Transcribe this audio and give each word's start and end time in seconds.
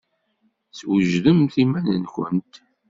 Swejdemt 0.79 1.53
iman-nwent. 1.63 2.53